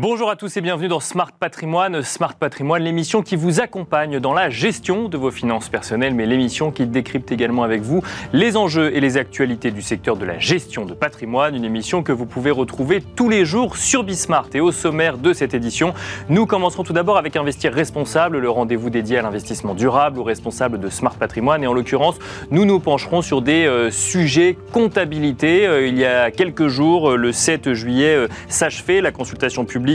[0.00, 2.04] Bonjour à tous et bienvenue dans Smart Patrimoine.
[2.04, 6.70] Smart Patrimoine, l'émission qui vous accompagne dans la gestion de vos finances personnelles, mais l'émission
[6.70, 8.00] qui décrypte également avec vous
[8.32, 11.56] les enjeux et les actualités du secteur de la gestion de patrimoine.
[11.56, 14.46] Une émission que vous pouvez retrouver tous les jours sur Bismart.
[14.54, 15.94] Et au sommaire de cette édition,
[16.28, 20.78] nous commencerons tout d'abord avec Investir Responsable, le rendez-vous dédié à l'investissement durable ou responsable
[20.78, 21.64] de Smart Patrimoine.
[21.64, 22.20] Et en l'occurrence,
[22.52, 25.66] nous nous pencherons sur des euh, sujets comptabilité.
[25.66, 29.87] Euh, il y a quelques jours, euh, le 7 juillet, s'achevait la consultation publique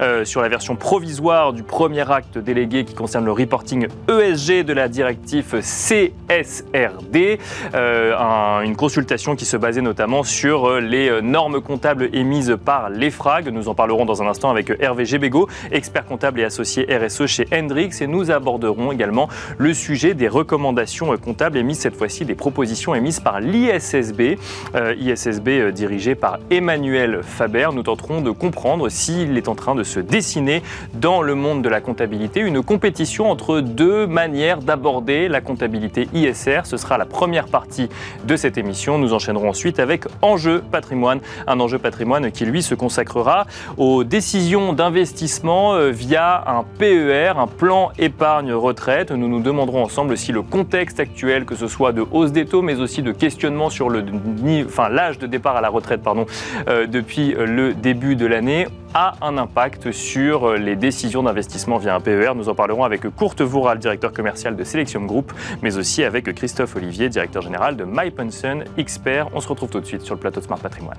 [0.00, 4.72] euh, sur la version provisoire du premier acte délégué qui concerne le reporting ESG de
[4.72, 7.38] la directive CSRD.
[7.74, 13.48] Euh, une consultation qui se basait notamment sur euh, les normes comptables émises par l'EFRAG.
[13.48, 17.46] Nous en parlerons dans un instant avec Hervé Gébego, expert comptable et associé RSE chez
[17.52, 17.90] Hendrix.
[18.00, 23.20] Et nous aborderons également le sujet des recommandations comptables émises, cette fois-ci des propositions émises
[23.20, 24.38] par l'ISSB.
[24.98, 27.68] ISSB dirigé par Emmanuel Faber.
[27.74, 30.62] Nous tenterons de comprendre si il est en train de se dessiner
[30.94, 36.62] dans le monde de la comptabilité une compétition entre deux manières d'aborder la comptabilité ISR.
[36.64, 37.88] Ce sera la première partie
[38.26, 38.98] de cette émission.
[38.98, 44.72] Nous enchaînerons ensuite avec Enjeu patrimoine, un enjeu patrimoine qui lui se consacrera aux décisions
[44.72, 49.10] d'investissement euh, via un PER, un plan épargne retraite.
[49.10, 52.62] Nous nous demanderons ensemble si le contexte actuel, que ce soit de hausse des taux,
[52.62, 53.88] mais aussi de questionnement sur
[54.66, 56.26] enfin, l'âge de départ à la retraite pardon,
[56.68, 62.00] euh, depuis le début de l'année, a un impact sur les décisions d'investissement via un
[62.00, 62.32] PER.
[62.36, 66.76] Nous en parlerons avec Courte Voural, directeur commercial de Selection Group, mais aussi avec Christophe
[66.76, 69.28] Olivier, directeur général de MyPension Expert.
[69.34, 70.98] On se retrouve tout de suite sur le plateau de Smart Patrimoine.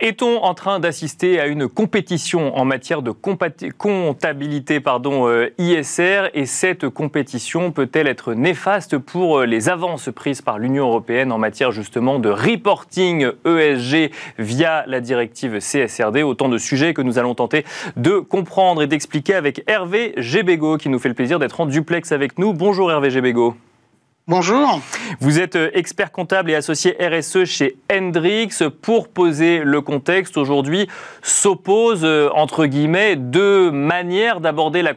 [0.00, 6.90] Est-on en train d'assister à une compétition en matière de comptabilité euh, ISR et cette
[6.90, 12.18] compétition peut-elle être néfaste pour euh, les avances prises par l'Union européenne en matière justement
[12.18, 17.64] de reporting ESG via la directive CSRD Autant de sujets que nous allons tenter
[17.96, 22.12] de comprendre et d'expliquer avec Hervé Gébego qui nous fait le plaisir d'être en duplex
[22.12, 22.52] avec nous.
[22.52, 23.56] Bonjour Hervé Gébego.
[24.28, 24.80] Bonjour.
[25.20, 28.48] Vous êtes euh, expert comptable et associé RSE chez Hendrix.
[28.82, 30.88] Pour poser le contexte, aujourd'hui
[31.22, 34.94] s'opposent, euh, entre guillemets, deux manières d'aborder la,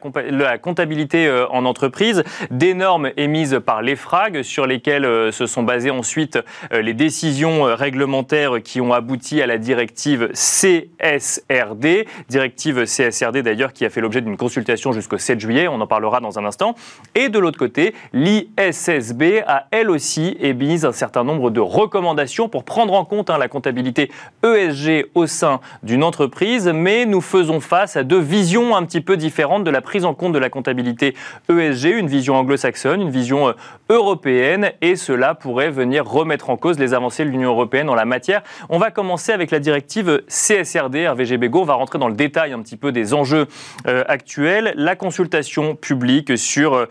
[0.57, 2.23] comptabilité euh, en entreprise.
[2.49, 6.39] Des normes émises par l'EFRAG, sur lesquelles se sont basées ensuite
[6.71, 12.07] les décisions réglementaires qui ont abouti à la directive CSRD.
[12.29, 15.67] Directive CSRD, d'ailleurs, qui a fait l'objet d'une consultation jusqu'au 7 juillet.
[15.67, 16.73] On en parlera dans un instant.
[17.13, 22.63] Et de l'autre côté, l'ISSB a elle aussi émis un certain nombre de recommandations pour
[22.63, 24.11] prendre en compte hein, la comptabilité
[24.43, 29.17] ESG au sein d'une entreprise, mais nous faisons face à deux visions un petit peu
[29.17, 31.15] différentes de la prise en compte de la comptabilité
[31.49, 33.53] ESG, une vision anglo-saxonne, une vision euh,
[33.89, 38.05] européenne, et cela pourrait venir remettre en cause les avancées de l'Union européenne en la
[38.05, 38.41] matière.
[38.69, 41.07] On va commencer avec la directive CSRD,
[41.37, 43.47] Bego, on va rentrer dans le détail un petit peu des enjeux
[43.87, 46.85] euh, actuels, la consultation publique sur euh,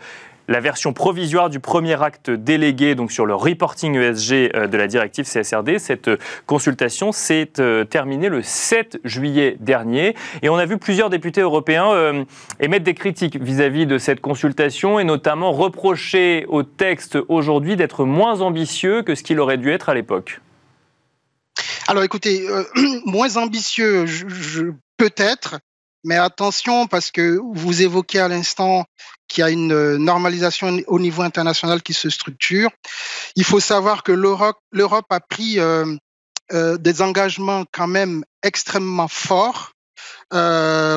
[0.49, 5.25] la version provisoire du premier acte délégué sur le reporting ESG euh, de la directive
[5.25, 5.77] CSRD.
[5.77, 6.17] Cette euh,
[6.47, 12.25] consultation s'est euh, terminée le 7 juillet dernier et on a vu plusieurs députés européens
[12.59, 18.41] émettre des critiques vis-à-vis de cette consultation et notamment reprocher au texte aujourd'hui d'être moins
[18.41, 20.41] ambitieux que ce qu'il aurait dû être à l'époque.
[21.87, 22.47] Alors écoutez,
[23.05, 24.05] moins ambitieux,
[24.97, 25.59] peut-être,
[26.03, 28.85] mais attention parce que vous évoquez à l'instant
[29.27, 32.71] qu'il y a une euh, normalisation au niveau international qui se structure.
[33.35, 35.95] Il faut savoir que l'Europe a pris euh,
[36.51, 39.73] euh, des engagements quand même extrêmement forts,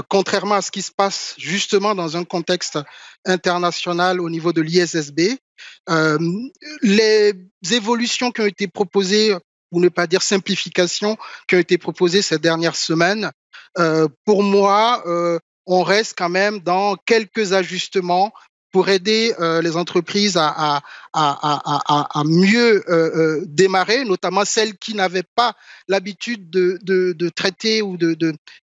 [0.08, 2.78] contrairement à ce qui se passe justement dans un contexte
[3.24, 5.38] international au niveau de l'ISSB.
[6.82, 7.34] Les
[7.70, 9.34] évolutions qui ont été proposées,
[9.70, 11.16] ou ne pas dire simplifications,
[11.48, 13.32] qui ont été proposées ces dernières semaines,
[14.24, 18.32] pour moi, euh, on reste quand même dans quelques ajustements
[18.72, 20.82] pour aider euh, les entreprises à,
[22.24, 25.54] mieux euh, euh, démarrer, notamment celles qui n'avaient pas
[25.88, 27.96] l'habitude de, traiter ou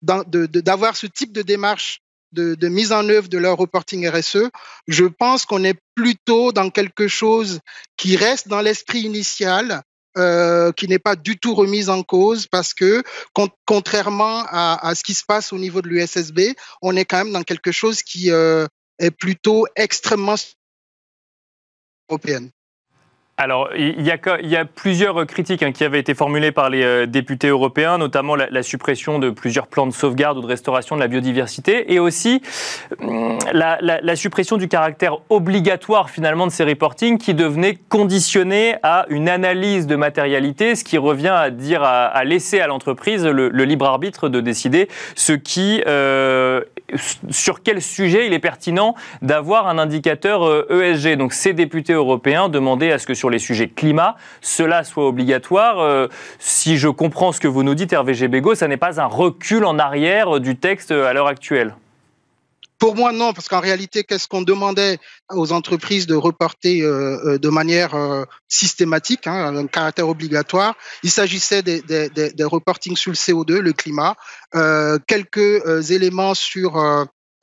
[0.02, 2.02] d'avoir ce type de démarche
[2.32, 4.50] de, mise en œuvre de leur reporting RSE.
[4.86, 7.60] Je pense qu'on est plutôt dans quelque chose
[7.96, 9.82] qui reste dans l'esprit initial,
[10.16, 13.02] euh, qui n'est pas du tout remise en cause parce que
[13.64, 17.42] contrairement à, ce qui se passe au niveau de l'USSB, on est quand même dans
[17.42, 18.66] quelque chose qui euh,
[18.98, 20.36] est plutôt extrêmement
[22.08, 22.50] européenne.
[23.36, 27.48] Alors, il y, a, plusieurs critiques hein, qui avaient été formulées par les euh, députés
[27.48, 31.92] européens, notamment la, suppression de plusieurs plans de sauvegarde ou de restauration de la biodiversité,
[31.92, 32.42] et aussi
[33.00, 39.28] hum, la, suppression du caractère obligatoire finalement de ces reportings qui devenait conditionné à une
[39.28, 44.28] analyse de matérialité, ce qui revient à dire à, laisser à l'entreprise le, libre arbitre
[44.28, 44.88] de décider
[45.88, 46.60] euh,
[47.30, 51.06] sur quel sujet il est pertinent d'avoir un indicateur ESG.
[51.06, 54.84] Euh, e Donc, ces députés européens demandaient à ce que sur les sujets climat, cela
[54.84, 55.78] soit obligatoire.
[55.78, 59.06] Euh, si je comprends ce que vous nous dites, Hervé Gébégo, ça n'est pas un
[59.06, 61.74] recul en arrière du texte à l'heure actuelle.
[62.78, 64.98] Pour moi, non, parce qu'en réalité, qu'est-ce qu'on demandait
[65.30, 67.94] aux entreprises de reporter euh, euh, de manière
[68.48, 70.74] systématique, hein, un caractère obligatoire?
[71.02, 74.16] Il s'agissait des, reportings sur le CO2, le climat,
[75.06, 76.76] quelques éléments sur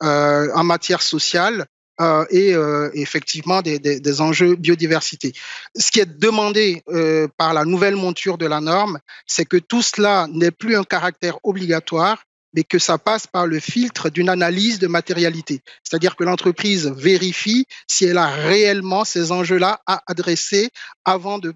[0.00, 1.66] en matière sociale,
[2.00, 5.34] euh, et euh, effectivement des, enjeux biodiversité.
[5.76, 9.82] Ce qui est demandé euh, par la nouvelle monture de la norme, c'est que tout
[9.82, 12.24] cela n'ait plus un caractère obligatoire,
[12.54, 15.60] mais que ça passe par le filtre d'une analyse de matérialité.
[15.84, 20.70] C'est-à-dire que l'entreprise vérifie si elle a réellement ces enjeux-là à adresser
[21.04, 21.54] avant de,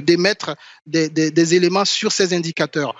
[0.00, 0.56] d'émettre
[0.86, 2.96] des éléments sur ces indicateurs.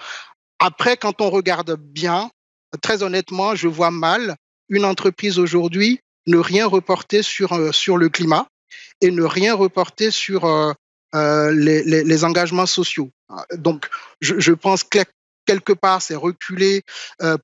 [0.61, 2.31] Après, quand on regarde bien,
[2.83, 4.37] très honnêtement, je vois mal
[4.69, 8.49] une entreprise aujourd'hui ne rien reporter sur, euh, sur le climat
[9.01, 10.73] et ne rien reporter sur euh,
[11.15, 13.11] euh, les, engagements sociaux.
[13.55, 13.89] Donc,
[14.21, 14.99] je, pense que
[15.47, 16.83] quelque part, c'est reculer.
[17.23, 17.39] Euh,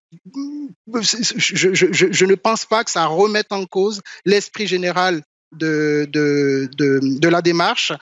[0.87, 5.23] je, ne pense pas que ça remette en cause l'esprit général
[5.53, 6.09] de,
[7.23, 7.93] la démarche.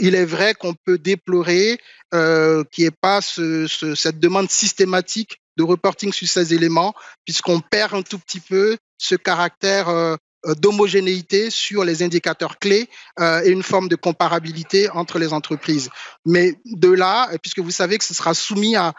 [0.00, 1.78] Il est vrai qu'on peut déplorer
[2.12, 6.94] qu'il n'y ait pas ce, ce, cette demande systématique de reporting sur ces éléments,
[7.24, 10.16] puisqu'on perd un tout petit peu ce caractère euh,
[10.46, 12.88] euh, d'homogénéité sur les indicateurs clés
[13.18, 15.90] euh, et une forme de comparabilité entre les entreprises.
[16.24, 18.94] Mais de là, puisque vous savez que ce sera soumis à,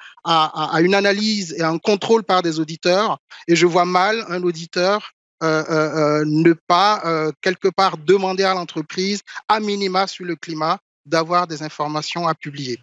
[0.80, 3.18] une analyse et à un contrôle par des auditeurs,
[3.48, 5.12] et je vois mal un auditeur
[5.42, 12.28] ne pas quelque part demander à l'entreprise, à minima sur le climat, d'avoir des informations
[12.28, 12.80] à publier.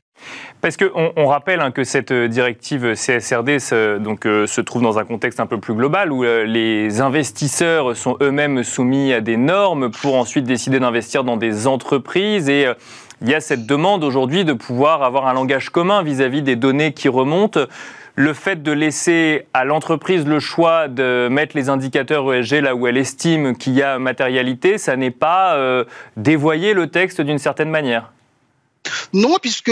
[0.60, 5.04] Parce qu'on on rappelle hein, que cette euh, directive CSRD euh, se trouve dans un
[5.04, 9.90] contexte un peu plus global où euh, les investisseurs sont eux-mêmes soumis à des normes
[9.90, 12.66] pour ensuite décider d'investir dans des entreprises et
[13.20, 16.56] il y a cette demande aujourd'hui de pouvoir avoir un langage commun vis-à-vis -vis des
[16.56, 17.60] données qui remontent.
[18.20, 22.88] Le fait de laisser à l'entreprise le choix de mettre les indicateurs ESG là où
[22.88, 25.56] elle estime qu'il y a matérialité, ça n'est pas
[26.16, 28.10] dévoyer le texte d'une certaine manière.
[29.12, 29.70] Non, puisque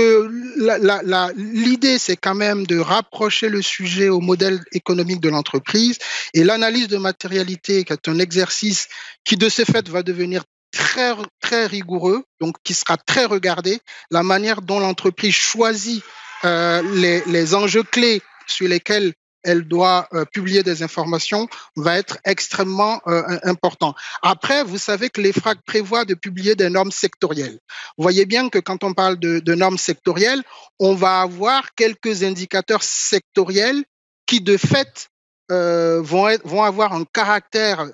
[1.37, 5.99] l'idée, c'est quand même de rapprocher le sujet au modèle économique de l'entreprise
[6.33, 8.87] et l'analyse de matérialité, qui est un exercice
[9.25, 13.81] qui, de ce fait, va devenir très, très rigoureux, donc qui sera très regardé,
[14.13, 16.05] la manière dont l'entreprise choisit
[16.45, 16.81] euh,
[17.27, 19.13] les enjeux clés sur lesquels
[19.47, 23.95] elle doit euh, publier des informations va être extrêmement euh, important.
[24.23, 27.59] Après, vous savez que l'EFRAG prévoit de publier des normes sectorielles.
[27.97, 30.43] Vous voyez bien que quand on parle de, normes sectorielles,
[30.81, 33.85] on va avoir quelques indicateurs sectoriels
[34.27, 35.09] qui, de fait,
[35.53, 37.87] euh, vont, vont avoir un caractère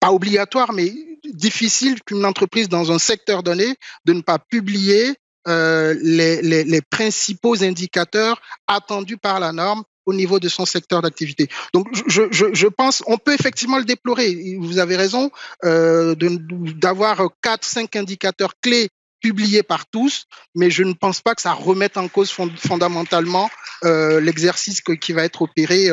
[0.00, 0.92] pas obligatoire, mais
[1.24, 3.76] difficile qu'une entreprise dans un secteur donné
[4.06, 5.14] de ne pas publier
[5.48, 11.48] euh, les, principaux indicateurs attendus par la norme au niveau de son secteur d'activité.
[11.72, 14.56] Donc, je, pense, on peut effectivement le déplorer.
[14.60, 15.30] Vous avez raison
[15.64, 18.88] euh, d'avoir quatre, cinq indicateurs clés
[19.20, 20.26] publiés par tous,
[20.56, 23.48] mais je ne pense pas que ça remette en cause fondamentalement
[23.84, 25.90] euh, l'exercice qui va être opéré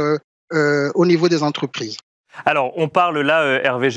[0.95, 1.97] au niveau des entreprises.
[2.45, 3.89] Alors, on parle là, euh, Hervé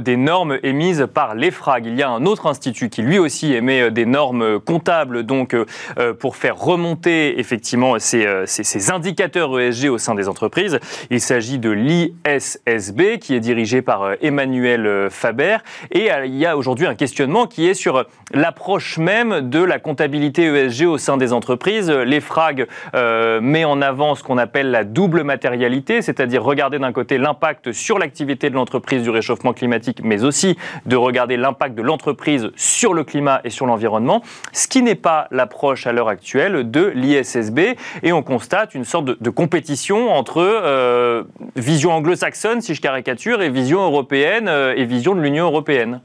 [0.00, 1.86] des normes émises par l'EFRAG.
[1.86, 5.54] Il y a un autre institut qui lui aussi émet euh, des normes comptables, donc
[5.54, 10.78] euh, pour faire remonter effectivement ces, ces, indicateurs ESG au sein des entreprises.
[11.10, 15.58] Il s'agit de l'ISSB, qui est dirigé par Emmanuel Faber.
[15.90, 20.44] Et il y a aujourd'hui un questionnement qui est sur l'approche même de la comptabilité
[20.44, 21.90] ESG au sein des entreprises.
[21.90, 27.72] L'EFRAG met en avant ce qu'on appelle la double matérialité, c'est-à-dire regarder d'un côté l'impact
[27.76, 30.56] sur l'activité de l'entreprise du réchauffement climatique, mais aussi
[30.86, 35.28] de regarder l'impact de l'entreprise sur le climat et sur l'environnement, ce qui n'est pas
[35.30, 37.76] l'approche à l'heure actuelle de l'ISSB.
[38.02, 41.24] Et on constate une sorte de, compétition entre euh,
[41.56, 46.00] vision anglo-saxonne, si je caricature, et vision européenne euh, et vision de l'Union européenne.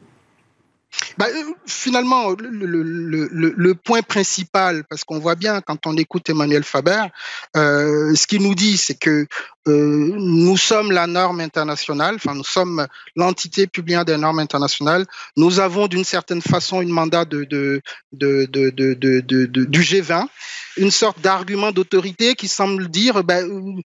[1.17, 1.27] Bah,
[1.65, 7.03] Finalement, le, point principal, parce qu'on voit bien quand on écoute Emmanuel Faber,
[7.55, 9.27] ce qu'il nous dit, c'est que
[9.67, 15.05] nous sommes la norme internationale, enfin nous sommes l'entité publiant des normes internationales.
[15.37, 17.81] Nous avons d'une certaine façon une mandat de, du
[19.81, 20.27] G20,
[20.77, 23.81] une sorte d'argument d'autorité qui semble dire ben,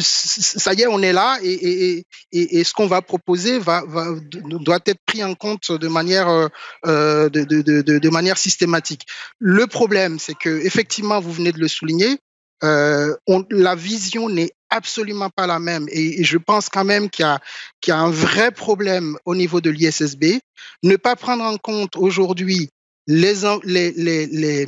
[0.00, 2.06] ça y est, on est là et, et,
[2.58, 6.28] et, ce qu'on va proposer va, va, doit être pris en compte de manière,
[6.84, 9.06] euh, de, de, de, de, manière systématique.
[9.38, 12.18] Le problème, c'est que effectivement, vous venez de le souligner,
[12.64, 17.24] euh, on, la vision n'est absolument pas la même et, je pense quand même qu'il
[17.24, 17.38] y, a,
[17.80, 20.40] qu'il y a un vrai problème au niveau de l'ISSB.
[20.82, 22.68] Ne pas prendre en compte aujourd'hui
[23.06, 23.34] les,
[23.64, 24.66] les, les, les,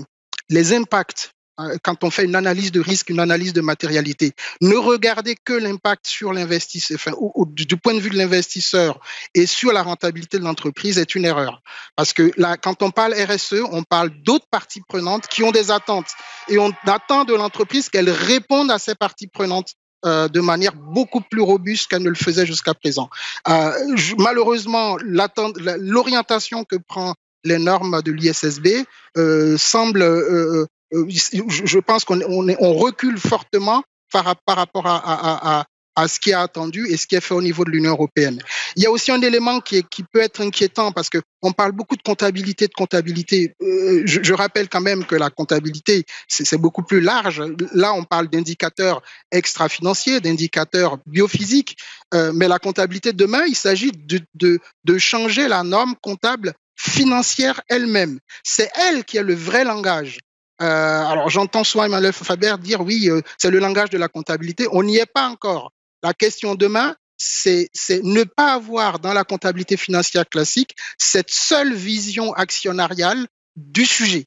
[0.48, 1.37] les impacts euh,
[1.82, 6.06] quand on fait une analyse de risque, une analyse de matérialité, ne regardez que l'impact
[6.06, 6.98] sur l'investisseur,
[7.46, 9.00] du point de vue de l'investisseur
[9.34, 11.62] et sur la rentabilité de l'entreprise est une erreur.
[11.96, 15.70] Parce que là, quand on parle RSE, on parle d'autres parties prenantes qui ont des
[15.70, 16.12] attentes
[16.48, 19.74] et on attend de l'entreprise qu'elle réponde à ces parties prenantes
[20.04, 23.10] euh, de manière beaucoup plus robuste qu'elle ne le faisait jusqu'à présent.
[23.48, 23.72] Euh,
[24.18, 28.86] malheureusement, l'orientation que prend les normes de l'ISSB
[29.16, 34.96] euh, semble euh, euh, je pense qu'on on, on recule fortement par, par rapport à,
[34.96, 35.64] à, à,
[35.96, 38.40] à, ce qui est attendu et ce qui est fait au niveau de l'Union européenne.
[38.76, 41.52] Il y a aussi un élément qui, est, qui peut être inquiétant parce que on
[41.52, 43.54] parle beaucoup de comptabilité, de comptabilité.
[43.62, 47.42] Euh, je, je, rappelle quand même que la comptabilité, c'est beaucoup plus large.
[47.72, 51.76] Là, on parle d'indicateurs extra-financiers, d'indicateurs biophysiques,
[52.14, 57.60] euh, mais la comptabilité demain, il s'agit de, de, de changer la norme comptable financière
[57.68, 58.20] elle-même.
[58.44, 60.18] C'est elle qui est le vrai langage.
[60.60, 64.66] Euh, alors j'entends soit Emmanuel Faber dire oui, euh, c'est le langage de la comptabilité.
[64.72, 65.72] On n'y est pas encore.
[66.02, 67.68] La question demain, c'est
[68.02, 74.26] ne pas avoir dans la comptabilité financière classique cette seule vision actionnariale du sujet.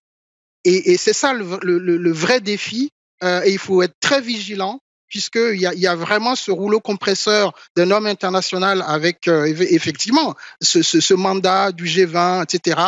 [0.66, 2.92] Et, et c'est ça le, le, le, vrai défi.
[3.24, 6.80] Euh, et il faut être très vigilant puisqu'il y a, y a vraiment ce rouleau
[6.80, 12.80] compresseur d'un homme international avec euh, effectivement ce, ce, ce, mandat du G20, etc.,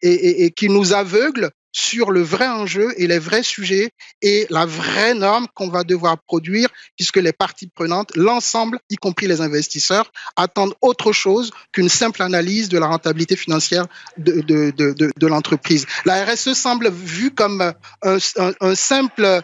[0.00, 4.46] et, et, et qui nous aveugle sur le vrai enjeu et les vrais sujets et
[4.50, 9.40] la vraie norme qu'on va devoir produire puisque les parties prenantes, l'ensemble, y compris les
[9.40, 13.86] investisseurs, attendent autre chose qu'une simple analyse de la rentabilité financière
[14.18, 15.86] de, l'entreprise.
[16.04, 19.42] La RSE semble vue comme un, simple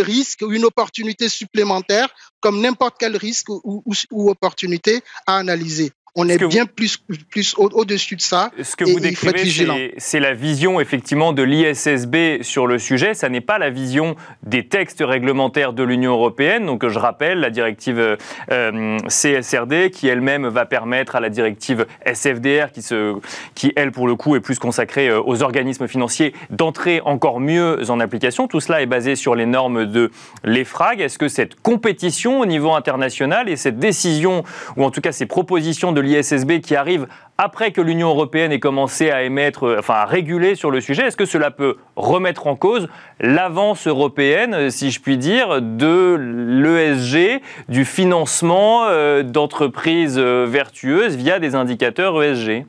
[0.00, 2.08] risque ou une opportunité supplémentaire
[2.40, 6.96] comme n'importe quel risque ou, opportunité à analyser on est bien plus,
[7.30, 8.50] plus au-dessus de ça.
[8.62, 13.14] Ce que vous décrivez, c'est la vision effectivement de l'ISSB sur le sujet.
[13.14, 16.66] Ça n'est pas la vision des textes réglementaires de l'Union européenne.
[16.66, 18.16] Donc je rappelle la directive
[18.52, 23.16] euh, CSRD qui elle-même va permettre à la directive SFDR qui, se,
[23.56, 27.90] qui elle pour le coup est plus consacrée euh, aux organismes financiers d'entrer encore mieux
[27.90, 28.46] en application.
[28.46, 30.12] Tout cela est basé sur les normes de
[30.44, 31.00] l'EFRAG.
[31.00, 34.44] Est-ce que cette compétition au niveau international et cette décision
[34.76, 37.06] ou en tout cas ces propositions de l'ISSB qui arrive
[37.38, 41.06] après que l'Union européenne ait commencé à émettre, euh, enfin à réguler sur le sujet.
[41.06, 42.88] Est-ce que cela peut remettre en cause
[43.20, 51.40] l'avance européenne, si je puis dire, de l'ESG, du financement euh, d'entreprises euh, vertueuses via
[51.40, 52.66] des indicateurs ESG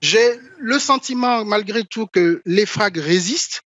[0.00, 3.62] J'ai le sentiment, malgré tout, que l'EFRAG résiste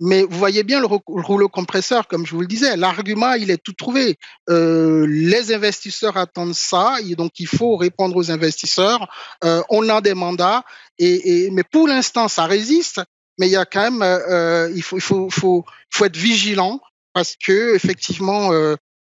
[0.00, 3.62] mais vous voyez bien le rouleau compresseur, comme je vous le disais, l'argument, il est
[3.62, 4.16] tout trouvé.
[4.50, 9.08] Euh, les investisseurs attendent ça, donc il faut répondre aux investisseurs.
[9.44, 10.64] Euh, on a des mandats,
[10.98, 13.00] et, et mais pour l'instant, ça résiste.
[13.38, 16.80] Mais il y a quand même, euh, il faut, il faut, faut, faut être vigilant
[17.14, 18.50] parce que effectivement,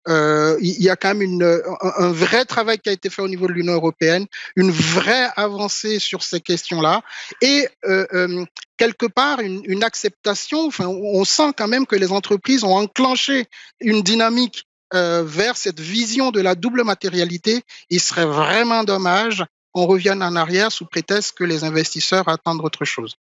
[0.08, 1.41] euh, il y a quand même
[1.81, 6.00] un, vrai travail qui a été fait au niveau de l'Union européenne, une vraie avancée
[6.00, 7.03] sur ces questions-là,
[7.41, 8.46] et euh, euh,
[8.77, 10.65] quelque part une, une, acceptation.
[10.65, 13.46] Enfin, on sent quand même que les entreprises ont enclenché
[13.79, 17.62] une dynamique vers cette vision de la double matérialité.
[17.89, 22.84] Il serait vraiment dommage qu'on revienne en arrière sous prétexte que les investisseurs attendent autre
[22.84, 23.15] chose.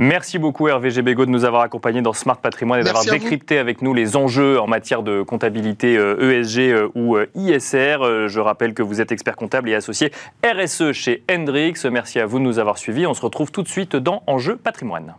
[0.00, 3.82] Merci beaucoup Hervé Gébégo de nous avoir accompagnés dans Smart Patrimoine et d'avoir décrypté avec
[3.82, 8.28] nous les enjeux en matière de comptabilité ESG euh, e euh, ou euh, ISR.
[8.28, 10.12] Je rappelle que vous êtes expert comptable et associé
[10.44, 11.74] RSE chez Hendrix.
[11.90, 13.06] Merci à vous de nous avoir suivis.
[13.06, 15.14] On se retrouve tout de suite dans Enjeux Patrimoine.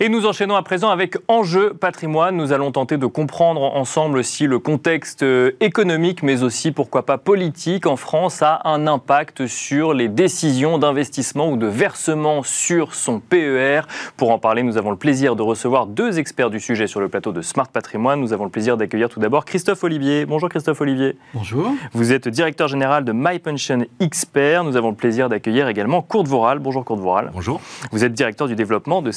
[0.00, 2.36] Et nous enchaînons à présent avec Enjeu patrimoine.
[2.36, 7.16] Nous allons tenter de comprendre ensemble si le contexte euh, économique, mais aussi pourquoi pas
[7.16, 13.20] politique en France, a un impact sur les décisions d'investissement ou de versement sur son
[13.20, 13.82] PER.
[14.16, 17.08] Pour en parler, nous avons le plaisir de recevoir deux experts du sujet sur le
[17.08, 18.20] plateau de Smart Patrimoine.
[18.20, 20.26] Nous avons le plaisir d'accueillir tout d'abord Christophe Olivier.
[20.26, 21.16] Bonjour Christophe Olivier.
[21.34, 21.72] Bonjour.
[21.92, 24.64] Vous êtes directeur général de MyPension Expert.
[24.64, 26.58] Nous avons le plaisir d'accueillir également Kurt Voral.
[26.58, 27.30] Bonjour Kurt Voral.
[27.32, 27.60] Bonjour.
[27.92, 29.12] Vous êtes directeur du développement de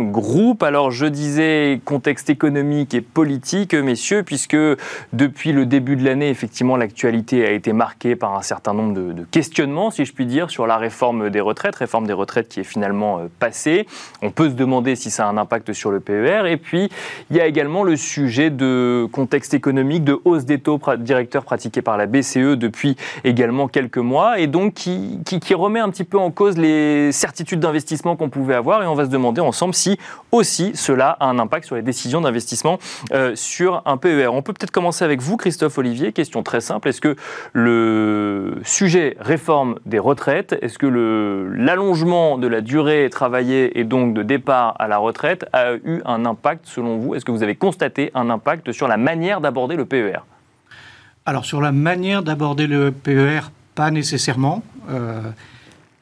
[0.00, 0.62] Groupe.
[0.62, 4.56] Alors je disais contexte économique et politique, messieurs, puisque
[5.12, 9.24] depuis le début de l'année, effectivement, l'actualité a été marquée par un certain nombre de,
[9.30, 12.64] questionnements, si je puis dire, sur la réforme des retraites, réforme des retraites qui est
[12.64, 13.86] finalement euh, passée.
[14.22, 16.46] On peut se demander si ça a un impact sur le PER.
[16.46, 16.90] Et puis,
[17.30, 21.82] il y a également le sujet de contexte économique, de hausse des taux directeurs pratiqués
[21.82, 26.18] par la BCE depuis également quelques mois, et donc qui, qui remet un petit peu
[26.18, 28.82] en cause les certitudes d'investissement qu'on pouvait avoir.
[28.82, 29.89] Et on va se demander ensemble si
[30.32, 32.78] aussi cela a un impact sur les décisions d'investissement
[33.12, 34.28] euh, sur un PER.
[34.28, 36.12] On peut peut-être commencer avec vous, Christophe Olivier.
[36.12, 36.88] Question très simple.
[36.88, 37.16] Est-ce que
[37.52, 44.22] le sujet réforme des retraites, est-ce que l'allongement de la durée travaillée et donc de
[44.22, 47.14] départ à la retraite a eu un impact selon vous?
[47.14, 50.20] Est-ce que vous avez constaté un impact sur la manière d'aborder le PER
[51.26, 54.62] Alors sur la manière d'aborder le PER, pas nécessairement.
[54.90, 55.20] Euh,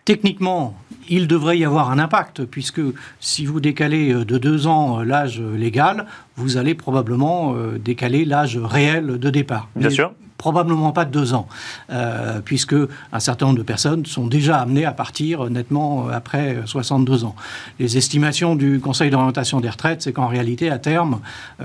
[0.09, 0.75] techniquement,
[1.11, 2.81] il devrait y avoir un impact, puisque
[3.21, 8.25] si vous décalez euh, de deux ans euh, l'âge légal, vous allez probablement euh, décaler
[8.25, 9.69] l'âge réel de départ.
[9.77, 11.49] Bien sûr probablement pas de deux ans,
[12.45, 12.77] puisque
[13.13, 17.35] un certain nombre de personnes sont déjà amenées à partir nettement après 62 ans.
[17.81, 21.19] Les estimations du Conseil d'orientation des retraites, c'est qu'en réalité, à terme,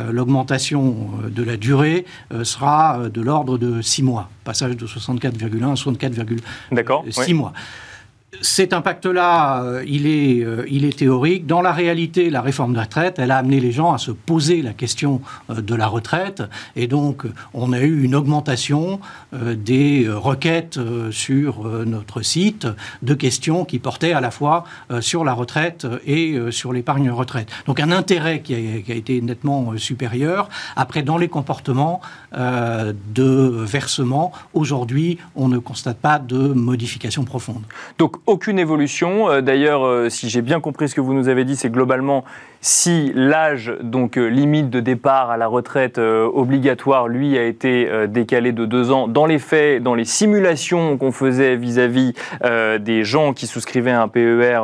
[0.10, 2.06] l'augmentation de la durée
[2.42, 7.54] sera de l'ordre de six mois, passage de 64,1 à 64,6 mois
[8.42, 11.46] cet impact-là, euh, il, est, euh, il est théorique.
[11.46, 14.12] Dans la réalité, la réforme de la retraite, elle a amené les gens à se
[14.12, 16.44] poser la question euh, de la retraite.
[16.76, 17.24] Et donc,
[17.54, 19.00] on a eu une augmentation
[19.34, 20.80] des requêtes
[21.12, 22.68] sur notre site
[23.02, 24.64] de questions qui portaient à la fois
[25.02, 27.50] sur la retraite et sur l'épargne retraite.
[27.66, 30.50] Donc, un intérêt qui a, qui a, été nettement supérieur.
[30.76, 32.02] Après, dans les comportements
[32.34, 37.64] de versement, aujourd'hui, on ne constate pas de modification profonde.
[37.98, 39.30] Donc, aucune évolution.
[39.30, 42.24] Euh, d'ailleurs, euh, si j'ai bien compris ce que vous nous avez dit, c'est globalement
[42.62, 48.54] si l'âge donc euh, limite de départ à la retraite obligatoire, lui, a été décalé
[48.54, 49.08] de deux ans.
[49.08, 52.14] Dans les faits, dans les simulations qu'on faisait vis-à-vis
[52.80, 54.62] des gens qui souscrivaient un PER,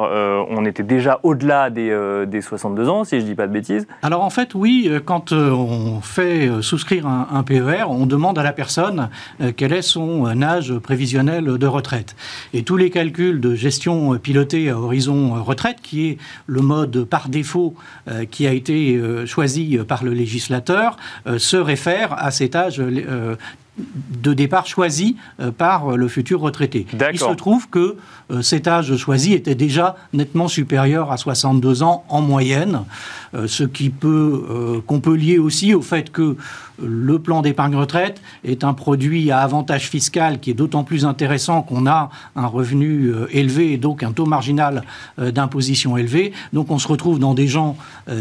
[0.50, 3.88] on était déjà au-delà des, des, 62 ans, si je ne dis pas de bêtises.
[4.02, 9.10] Alors en fait, oui, quand on fait souscrire un, PER, on demande à la personne
[9.58, 12.16] quel est son âge prévisionnel de retraite.
[12.54, 17.30] Et tous les calculs de gestion pilotée à horizon retraite, qui est le mode par
[17.30, 17.76] défaut
[18.08, 22.78] euh, qui a été euh, choisi par le législateur, euh, se réfère à cet âge
[22.78, 25.16] de départ choisi
[25.58, 26.86] par le futur retraité.
[27.14, 27.96] Il se trouve que
[28.42, 32.84] cet âge choisi était déjà nettement supérieur à 62 ans en moyenne.
[33.36, 36.36] Euh, ce qui peut, euh, qu'on peut lier aussi au fait que
[36.82, 41.62] le plan d'épargne retraite est un produit à avantage fiscal qui est d'autant plus intéressant
[41.62, 44.84] qu'on a un revenu euh, élevé et donc un taux marginal
[45.18, 46.34] d'imposition élevé.
[46.54, 47.78] Donc on se retrouve dans des gens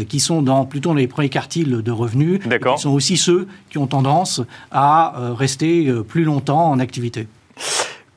[0.07, 3.87] qui sont dans plutôt les premiers quartiles de revenus, qui sont aussi ceux qui ont
[3.87, 4.41] tendance
[4.71, 7.27] à rester plus longtemps en activité.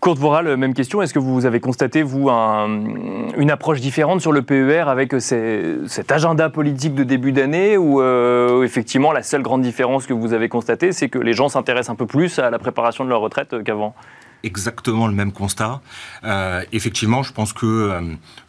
[0.03, 1.01] Courte Voral, même question.
[1.01, 6.51] Est-ce que vous avez constaté, vous, une approche différente sur le PER avec cet agenda
[6.51, 10.91] politique de début d'année ou euh, effectivement la seule grande différence que vous avez constatée,
[10.91, 13.95] c'est que les gens s'intéressent un peu plus à la préparation de leur retraite qu'avant?
[14.43, 15.81] Exactement le même constat.
[16.25, 17.65] Euh, effectivement, je pense que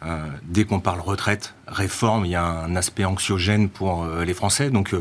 [0.02, 4.70] euh, dès qu'on parle retraite, réforme, il y a un aspect anxiogène pour les Français.
[4.70, 4.92] Donc,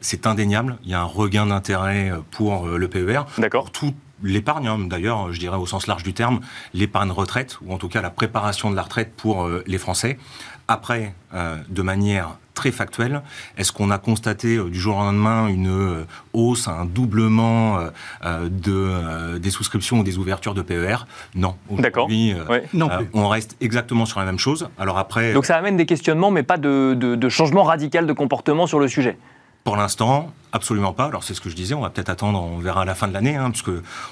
[0.00, 0.76] c'est indéniable.
[0.84, 3.22] Il y a un regain d'intérêt pour le PER.
[3.38, 3.72] D'accord.
[3.72, 3.94] Tout
[4.24, 6.40] l'épargne, hein, d'ailleurs, je dirais au sens large du terme,
[6.72, 10.18] l'épargne retraite, ou en tout cas la préparation de la retraite pour euh, les Français.
[10.66, 13.20] Après, euh, de manière très factuelle,
[13.58, 17.80] est-ce qu'on a constaté euh, du jour au lendemain une hausse, un doublement
[18.24, 21.56] de, des souscriptions ou des ouvertures de PER Non.
[21.70, 22.08] D'accord.
[22.72, 24.68] non on reste exactement sur la même chose.
[24.78, 25.34] Alors après.
[25.34, 28.88] Donc ça amène des questionnements, mais pas de, de changement radical de comportement sur le
[28.88, 29.18] sujet
[29.64, 31.06] pour l'instant, absolument pas.
[31.06, 33.08] Alors c'est ce que je disais, on va peut-être attendre, on verra à la fin
[33.08, 33.70] de l'année, hein, puisque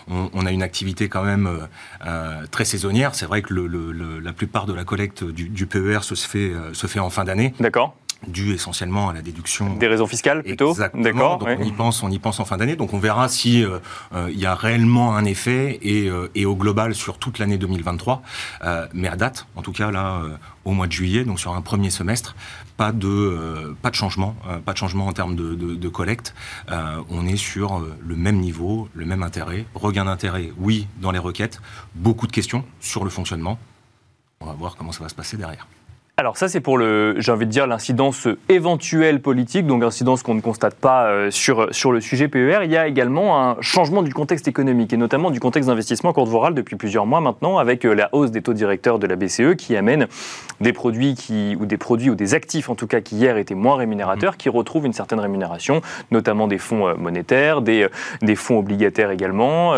[0.09, 1.67] on, a une activité quand même euh,
[2.07, 3.15] euh, très saisonnière.
[3.15, 6.87] C'est vrai que le, la plupart de la collecte du, PER se fait, euh, se
[6.87, 7.55] fait en fin d'année.
[7.61, 7.95] D'accord.
[8.27, 9.75] Dû essentiellement à la déduction.
[9.77, 11.37] Des raisons fiscales plutôt Exactement.
[11.37, 12.77] Donc on, y pense, on y pense en fin d'année.
[12.77, 13.79] Donc on verra si euh,
[14.15, 17.59] euh, il y a réellement un effet et, euh, et au global sur toute l'année
[17.59, 18.23] 2023.
[18.95, 20.23] mais à date, en tout cas là,
[20.65, 22.35] au mois de juillet, donc sur un premier semestre,
[22.77, 26.35] pas de, pas de changement, pas de changement en termes de, de, de collecte.
[26.69, 29.67] on est sur le même niveau, le même intérêt.
[29.75, 31.61] Regain d'intérêt, oui, dans les requêtes.
[31.95, 33.59] Beaucoup de questions sur le fonctionnement.
[34.41, 35.67] On va voir comment ça va se passer derrière.
[36.19, 40.35] Alors ça, c'est pour le, j'ai envie de dire, l'incidence éventuelle politique, donc incidence qu'on
[40.35, 42.59] ne constate pas euh, sur, sur le sujet PER.
[42.65, 46.29] Il y a également un changement du contexte économique et notamment du contexte d'investissement courte
[46.29, 49.57] voral depuis plusieurs mois maintenant, avec euh, la hausse des taux directeurs de la BCE
[49.57, 50.07] qui amène
[50.61, 53.55] des produits qui, ou des produits ou des actifs en tout cas qui hier étaient
[53.55, 57.89] moins rémunérateurs, qui retrouvent une certaine rémunération, notamment des fonds euh, monétaires, des,
[58.21, 59.73] des fonds obligataires également,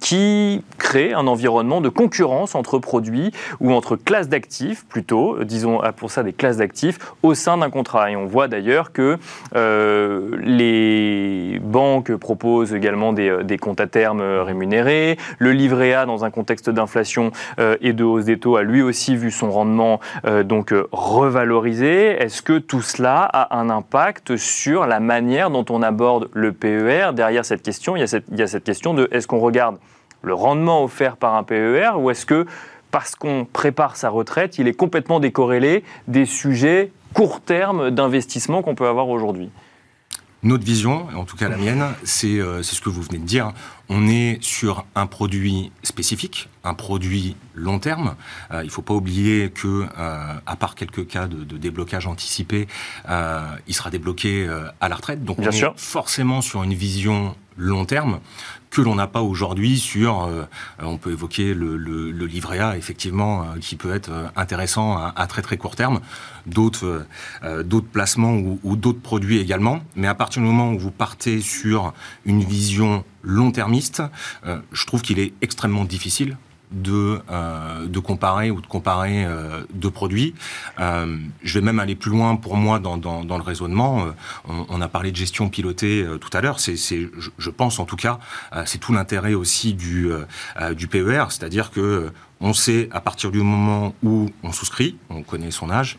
[0.00, 6.10] qui créent un environnement de concurrence entre produits ou entre classes d'actifs plutôt disons, pour
[6.10, 8.10] ça des classes d'actifs au sein d'un contrat.
[8.10, 9.18] Et on voit d'ailleurs que
[9.54, 15.18] euh, les banques proposent également des, euh, des, comptes à terme rémunérés.
[15.38, 18.82] Le livret A, dans un contexte d'inflation euh, et de hausse des taux, a lui
[18.82, 20.00] aussi vu son rendement
[20.44, 22.22] donc revalorisé.
[22.22, 27.10] Est-ce que tout cela a un impact sur la manière dont on aborde le PER
[27.14, 29.38] Derrière cette question, il y a cette, il y a cette question de est-ce qu'on
[29.38, 29.76] regarde
[30.22, 32.46] le rendement offert par un PER ou est-ce que
[32.94, 38.76] parce qu'on prépare sa retraite, il est complètement décorrélé des sujets court terme d'investissement qu'on
[38.76, 39.50] peut avoir aujourd'hui.
[40.44, 43.52] Notre vision, en tout cas la mienne, c'est euh, ce que vous venez de dire.
[43.88, 48.14] On est sur un produit spécifique, un produit long terme.
[48.52, 52.68] Euh, il ne faut pas oublier que, euh, à part quelques cas de, déblocage anticipé,
[53.08, 54.48] il sera débloqué
[54.80, 55.24] à la retraite.
[55.24, 58.20] Donc on est forcément sur une vision long terme
[58.74, 60.44] que l'on n'a pas aujourd'hui sur, euh,
[60.80, 61.76] on peut évoquer le,
[62.26, 66.00] livret A, effectivement, euh, qui peut être euh, intéressant à, très très court terme,
[66.46, 67.06] d'autres
[67.92, 69.80] placements ou, ou d'autres produits également.
[69.94, 71.94] Mais à partir du moment où vous partez sur
[72.26, 74.02] une vision long-termiste,
[74.72, 76.36] je trouve qu'il est extrêmement difficile
[76.74, 80.34] de, euh, de comparer ou de comparer euh, deux produits.
[80.80, 84.06] Euh, je vais même aller plus loin pour moi dans, dans, dans le raisonnement.
[84.46, 86.60] On, a parlé de gestion pilotée tout à l'heure.
[86.60, 88.18] C'est, je, je, pense en tout cas,
[88.66, 90.10] c'est tout l'intérêt aussi du,
[90.76, 92.10] du PER, c'est-à-dire que
[92.40, 95.98] on sait à partir du moment où on souscrit, on connaît son âge,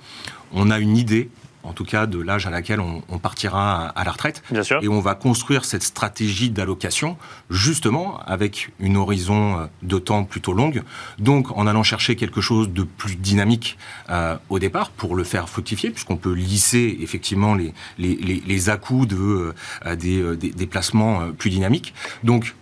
[0.52, 1.30] on a une idée
[1.66, 4.44] en tout cas de l'âge à laquelle on, partira à, la retraite.
[4.82, 7.18] Et on va construire cette stratégie d'allocation
[7.50, 10.84] justement avec une horizon euh, de temps plutôt longue.
[11.18, 13.78] Donc en allant chercher quelque chose de plus dynamique
[14.10, 19.08] euh, au départ pour le faire fructifier, puisqu'on peut lisser effectivement les, les, les, à-coups
[19.08, 19.54] de,
[19.86, 21.94] euh, des, des, placements plus dynamiques.
[22.24, 22.56] Donc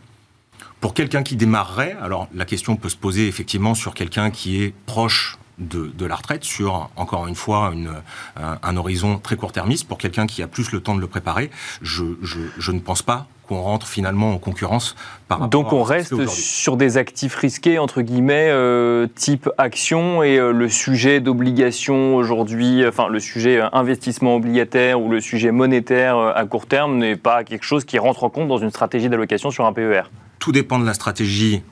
[0.80, 4.74] pour quelqu'un qui démarrerait, alors la question peut se poser effectivement sur quelqu'un qui est
[4.86, 7.92] proche de, la retraite sur, encore une fois, une,
[8.36, 9.88] un, horizon très court-termiste.
[9.88, 11.50] Pour quelqu'un qui a plus le temps de le préparer,
[11.82, 14.96] je, je, ne pense pas qu'on rentre finalement en concurrence
[15.28, 20.38] par rapport Donc on reste sur des actifs risqués, entre guillemets, euh, type action, et
[20.38, 26.18] euh, le sujet d'obligation aujourd'hui, enfin le sujet euh, investissement obligataire ou le sujet monétaire
[26.18, 29.52] à court terme n'est pas quelque chose qui rentre en compte dans une stratégie d'allocation
[29.52, 30.04] sur un PER.
[30.40, 31.64] Tout dépend de la stratégie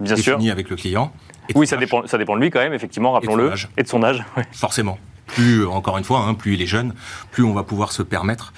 [0.00, 1.12] Bien définie avec le client.
[1.54, 3.52] Oui, ça dépend, ça dépend de lui quand même, effectivement, rappelons-le.
[3.76, 4.24] Et de son âge.
[4.52, 4.98] Forcément.
[5.26, 6.94] Plus, encore une fois, hein, plus il est jeune,
[7.30, 8.54] plus on va pouvoir se permettre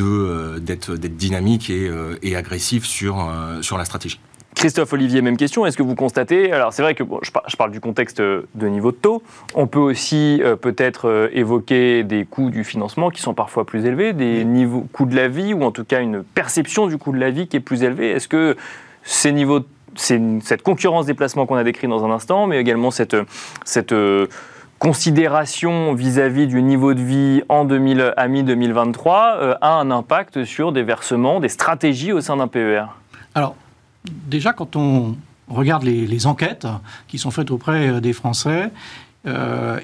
[0.00, 4.18] euh, d'être dynamique et, euh, agressif sur, euh, sur la stratégie.
[4.54, 5.66] Christophe Olivier, même question.
[5.66, 8.96] Est-ce que vous constatez, alors c'est vrai que je, parle du contexte de niveau de
[8.96, 9.22] taux,
[9.54, 14.44] on peut aussi peut-être évoquer des coûts du financement qui sont parfois plus élevés, des
[14.44, 17.30] niveaux coûts de la vie ou en tout cas une perception du coût de la
[17.30, 18.12] vie qui est plus élevée.
[18.12, 18.56] Est-ce que
[19.02, 22.90] ces niveaux de cette concurrence des placements qu'on a décrit dans un instant, mais également
[22.90, 23.16] cette,
[23.64, 24.26] cette euh,
[24.78, 30.72] considération vis-à-vis du niveau de vie en 2000, à mi-2023 euh, a un impact sur
[30.72, 32.84] des versements, des stratégies au sein d'un PER
[33.34, 33.56] Alors,
[34.04, 35.16] déjà, quand on
[35.48, 36.66] regarde les, enquêtes
[37.08, 38.70] qui sont faites auprès euh, des Français,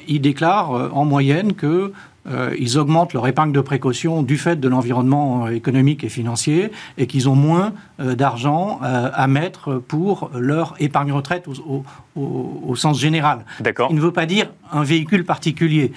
[0.06, 1.94] ils déclarent en moyenne que
[2.28, 6.70] euh, ils augmentent leur épargne de précaution du fait de l'environnement euh, économique et financier
[6.98, 13.44] et qu'ils ont moins euh, d'argent à mettre pour leur épargne retraite au, sens général.
[13.60, 13.88] D'accord.
[13.90, 15.92] Il ne veut pas dire un véhicule particulier.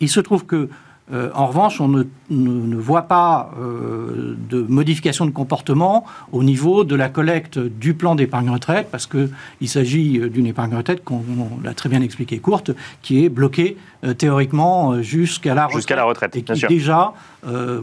[0.00, 0.68] il se trouve que
[1.12, 7.08] en revanche, on ne, ne, voit pas de modification de comportement au niveau de la
[7.08, 11.22] collecte du plan d'épargne retraite, parce qu'il s'agit d'une épargne retraite, qu'on
[11.64, 12.70] l'a très bien expliqué, courte,
[13.02, 13.76] qui est bloquée
[14.18, 15.78] théoriquement jusqu'à la retraite.
[15.78, 17.12] Jusqu'à la retraite, et qui déjà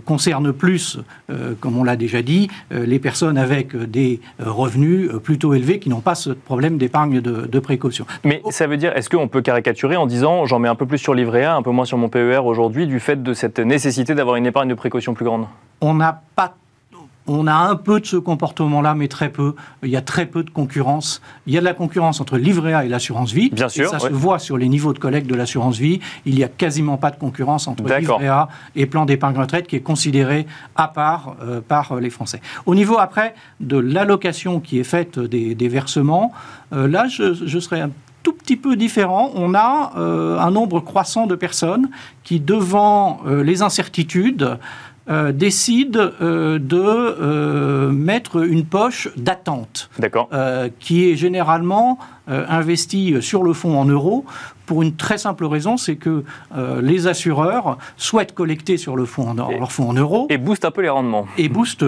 [0.05, 0.99] concerne plus,
[1.59, 6.15] comme on l'a déjà dit, les personnes avec des revenus plutôt élevés qui n'ont pas
[6.15, 8.05] ce problème d'épargne de, précaution.
[8.23, 10.99] Mais ça veut dire, est-ce qu'on peut caricaturer en disant j'en mets un peu plus
[10.99, 14.15] sur livret A, un peu moins sur mon PER aujourd'hui, du fait de cette nécessité
[14.15, 15.45] d'avoir une épargne de précaution plus grande?
[15.81, 16.55] On n'a pas
[17.27, 19.53] on a un peu de ce comportement-là, mais très peu.
[19.83, 21.21] Il y a très peu de concurrence.
[21.45, 23.49] Il y a de la concurrence entre livret A et l'assurance vie.
[23.49, 23.89] Bien sûr.
[23.89, 25.99] ça se voit sur les niveaux de collecte de l'assurance vie.
[26.25, 29.75] Il n'y a quasiment pas de concurrence entre livret A et plan d'épargne retraite qui
[29.75, 32.41] est considéré à part euh, par les Français.
[32.65, 36.31] Au niveau après de l'allocation qui est faite des, versements,
[36.73, 37.91] euh, là, je, serais un
[38.23, 39.31] tout petit peu différent.
[39.35, 41.89] On a euh, un nombre croissant de personnes
[42.23, 44.57] qui, devant les incertitudes,
[45.09, 49.89] euh, décide euh, de euh, mettre une poche d'attente,
[50.79, 54.25] qui est généralement investie sur le fonds en euros
[54.65, 56.25] pour une très simple raison, c'est que
[56.81, 60.27] les assureurs souhaitent collecter sur le fonds en, leur fonds en euros.
[60.29, 61.25] Et boostent un peu les rendements.
[61.37, 61.85] Et boostent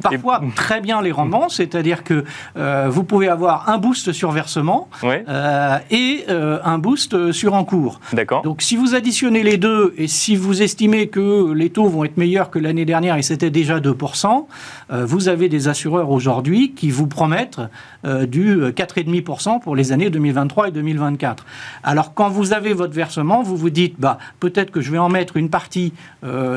[0.00, 2.24] parfois très bien les rendements, c'est-à-dire que
[2.56, 8.00] euh, vous pouvez avoir un boost sur versement euh, et euh, un boost sur encours.
[8.12, 8.42] D'accord.
[8.42, 12.16] Donc si vous additionnez les deux et si vous estimez que les taux vont être
[12.16, 14.46] meilleurs que l'année dernière et c'était déjà 2%,
[14.90, 17.60] vous avez des assureurs aujourd'hui qui vous promettent
[18.04, 21.44] du 4,5% pour les années 2023 et 2024.
[21.82, 25.08] Alors quand vous avez votre versement, vous vous dites bah peut-être que je vais en
[25.08, 25.92] mettre une partie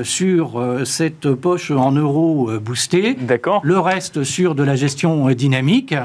[0.03, 3.17] sur cette poche en euros boostée
[3.63, 5.95] le reste sur de la gestion euh, dynamique.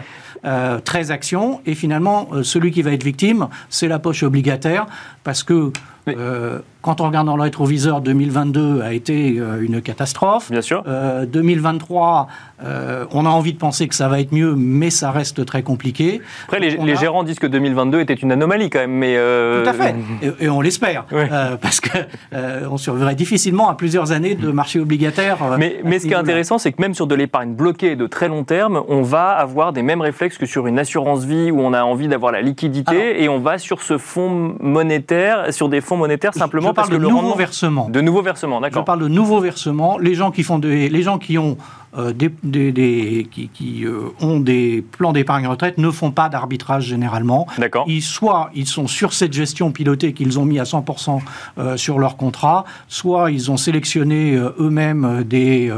[0.44, 4.86] Euh, très action, et finalement, euh, celui qui va être victime, c'est la poche obligataire,
[5.24, 5.72] parce que
[6.06, 10.50] quand on regarde dans le rétroviseur, 2022 a été une catastrophe.
[10.50, 10.84] Bien sûr.
[10.84, 12.28] 2023
[12.64, 15.62] euh, on a envie de penser que ça va être mieux, mais ça reste très
[15.62, 16.20] compliqué.
[16.44, 18.92] Après, les, gérants disent que 2022 était une anomalie quand même.
[18.92, 19.94] Mais euh, Tout à fait,
[20.40, 25.38] et, on l'espère, euh, parce qu'on survivrait difficilement à plusieurs années de marché obligataire.
[25.58, 28.28] Mais, mais ce qui est intéressant, c'est que même sur de l'épargne bloquée de très
[28.28, 31.72] long terme, on va avoir des mêmes réflexes que sur une assurance vie où on
[31.72, 35.95] a envie d'avoir la liquidité, et on va sur ce fonds monétaire, sur des fonds
[35.96, 37.88] monétaires simplement parce que de le nouveaux versements.
[37.88, 38.82] De nouveaux versements, d'accord.
[38.82, 39.98] Je parle de nouveaux versements.
[39.98, 41.56] Les gens qui font des, les gens qui ont
[41.96, 47.46] euh, des, qui, euh, ont des plans d'épargne retraite ne font pas d'arbitrage généralement.
[47.58, 47.86] D'accord.
[47.88, 51.20] Ils, soit ils sont sur cette gestion pilotée qu'ils ont mis à 100%
[51.58, 55.72] euh, sur leur contrat, soit ils ont sélectionné eux-mêmes des,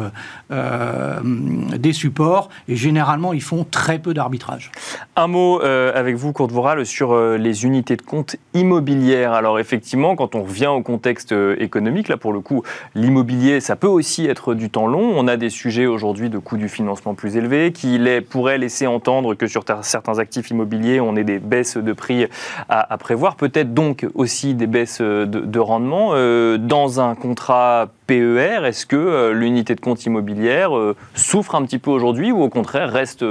[0.51, 4.71] des supports et généralement ils font très peu d'arbitrage.
[5.17, 9.33] Un mot avec vous, Kurt Voral, sur les unités de compte immobilières.
[9.33, 12.63] Alors effectivement, quand on revient au contexte économique, là pour le coup,
[12.95, 15.13] l'immobilier, ça peut aussi être du temps long.
[15.17, 18.87] On a des sujets aujourd'hui aujourd'hui de coûts du financement plus élevés, qui pourrait laisser
[18.87, 22.27] entendre que sur certains actifs immobiliers, on ait des baisses de prix
[22.71, 26.11] à, prévoir, peut-être donc aussi des baisses de, rendement.
[26.13, 31.63] Euh, dans un contrat PER, est-ce que euh, l'unité de compte immobilière euh, souffre un
[31.65, 33.25] petit peu aujourd'hui ou au contraire reste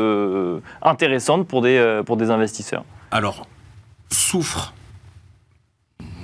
[0.83, 2.83] intéressante pour des, pour des investisseurs?
[3.09, 3.47] Alors,
[4.11, 4.73] souffre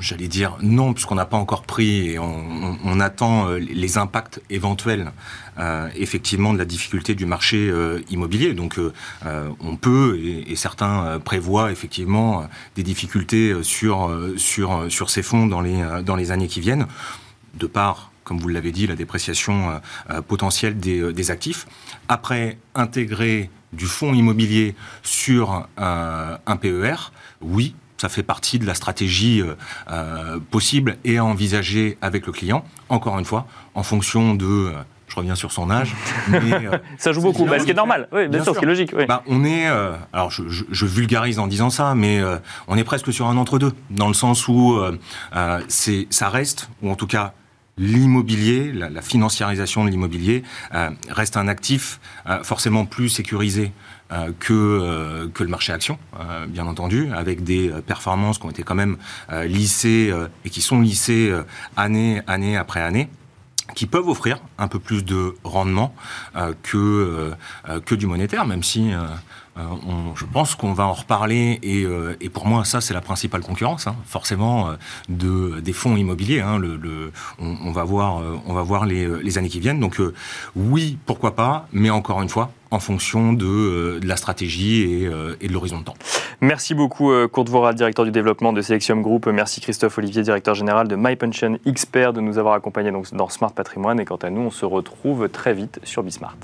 [0.03, 5.13] J'allais dire non, puisqu'on n'a pas encore pris et on, attend euh, les impacts éventuels,
[5.59, 8.53] euh, effectivement, de la difficulté du marché euh, immobilier.
[8.53, 8.77] Donc,
[9.23, 15.81] on peut, et, certains prévoient effectivement des difficultés sur, sur, sur ces fonds dans les,
[16.03, 16.85] dans les années qui viennent,
[17.55, 19.81] de par comme vous l'avez dit, la dépréciation
[20.27, 21.65] potentielle des, des, actifs.
[22.07, 27.11] Après, intégrer du fonds immobilier sur un PER,
[27.41, 29.55] oui, ça fait partie de la stratégie euh,
[29.89, 34.71] euh, possible et à envisager avec le client, encore une fois, en fonction de euh,
[35.07, 35.95] je reviens sur son âge.
[36.27, 38.67] Mais, ça joue beaucoup, bah, ce qui est normal, oui, bien, sûr, ce qui est
[38.67, 38.93] logique.
[39.07, 39.67] Bah, on est,
[40.11, 42.19] alors je, vulgarise en disant ça, mais
[42.67, 44.81] on est presque sur un entre-deux, dans le sens où
[45.67, 47.33] c'est, ça reste, ou en tout cas
[47.77, 50.43] l'immobilier, la, financiarisation de l'immobilier
[51.09, 51.99] reste un actif
[52.43, 53.71] forcément plus sécurisé
[54.13, 58.61] euh, que, euh, le marché action, euh, bien entendu, avec des performances qui ont été
[58.63, 58.97] quand même
[59.45, 60.13] lissées
[60.45, 61.33] et qui sont lissées
[61.75, 63.09] année, année après année
[63.75, 65.95] qui peuvent offrir un peu plus de rendement
[66.63, 67.33] que,
[67.85, 68.91] que du monétaire, même si
[69.55, 71.85] je pense qu'on va en reparler et,
[72.21, 74.71] et pour moi ça c'est la principale concurrence hein, forcément
[75.09, 76.41] de, des fonds immobiliers.
[76.41, 76.59] Hein,
[77.39, 79.79] on, va voir, on va voir les, années qui viennent.
[79.79, 80.01] Donc
[80.55, 85.35] oui, pourquoi pas, mais encore une fois, en fonction de, euh, la stratégie et, euh,
[85.39, 85.93] de l'horizon de temps.
[86.41, 89.27] Merci beaucoup, euh, Kurt Voral, directeur du développement de Selection Group.
[89.27, 93.99] Merci Christophe Olivier, directeur général de MyPension Expert, de nous avoir accompagnés dans Smart Patrimoine.
[93.99, 96.37] Et quant à nous, on se retrouve très vite sur Bismart.